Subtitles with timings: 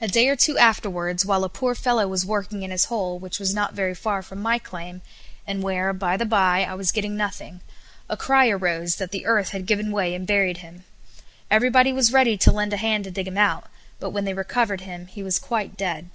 [0.00, 3.38] A day or two afterwards, while a poor fellow was working in his hole, which
[3.38, 5.00] was not very far from my claim,
[5.46, 7.60] and where, by the bye, I was getting nothing,
[8.08, 10.82] a cry arose that the earth had given way and buried him.
[11.52, 13.68] Everybody was ready to lend a hand to dig him out;
[14.00, 16.10] but when they recovered him he was quite dead.